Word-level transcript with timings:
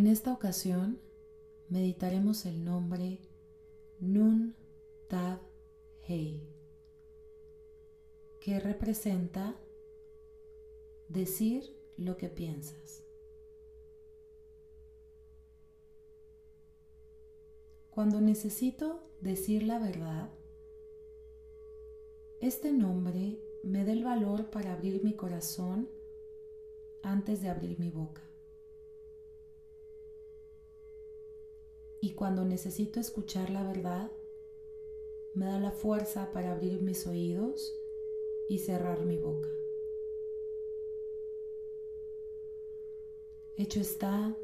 En 0.00 0.06
esta 0.06 0.32
ocasión 0.32 0.98
meditaremos 1.68 2.46
el 2.46 2.64
nombre 2.64 3.18
Nun 3.98 4.54
Tab 5.08 5.40
Hei, 6.08 6.40
que 8.40 8.60
representa 8.60 9.60
decir 11.10 11.76
lo 11.98 12.16
que 12.16 12.30
piensas. 12.30 13.04
Cuando 17.90 18.22
necesito 18.22 19.02
decir 19.20 19.64
la 19.64 19.78
verdad, 19.78 20.30
este 22.40 22.72
nombre 22.72 23.38
me 23.62 23.84
da 23.84 23.92
el 23.92 24.02
valor 24.02 24.48
para 24.48 24.72
abrir 24.72 25.04
mi 25.04 25.12
corazón 25.12 25.90
antes 27.02 27.42
de 27.42 27.50
abrir 27.50 27.78
mi 27.78 27.90
boca. 27.90 28.29
Y 32.00 32.12
cuando 32.12 32.44
necesito 32.44 32.98
escuchar 32.98 33.50
la 33.50 33.62
verdad, 33.62 34.10
me 35.34 35.46
da 35.46 35.58
la 35.58 35.70
fuerza 35.70 36.32
para 36.32 36.52
abrir 36.52 36.80
mis 36.82 37.06
oídos 37.06 37.78
y 38.48 38.58
cerrar 38.58 39.04
mi 39.04 39.18
boca. 39.18 39.48
Hecho 43.56 43.80
está, 43.80 44.36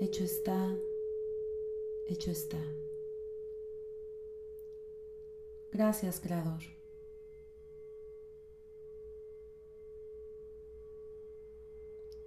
hecho 0.00 0.24
está, 0.24 0.76
hecho 2.06 2.30
está. 2.30 2.58
Gracias, 5.70 6.20
Creador. 6.20 6.62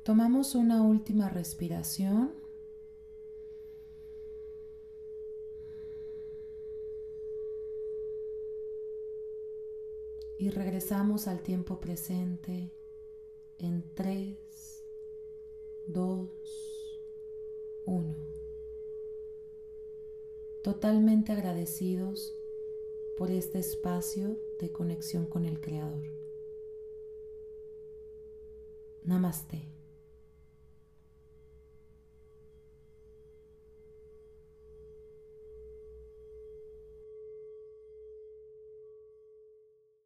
Tomamos 0.04 0.56
una 0.56 0.84
última 0.84 1.28
respiración. 1.28 2.47
Y 10.38 10.50
regresamos 10.50 11.28
al 11.28 11.42
tiempo 11.42 11.80
presente 11.80 12.72
en 13.58 13.84
3, 13.96 14.38
2, 15.88 16.30
1. 17.86 18.16
Totalmente 20.62 21.32
agradecidos 21.32 22.36
por 23.18 23.32
este 23.32 23.60
espacio 23.60 24.40
de 24.60 24.72
conexión 24.72 25.26
con 25.26 25.46
el 25.46 25.60
Creador. 25.60 26.04
Namaste. 29.04 29.77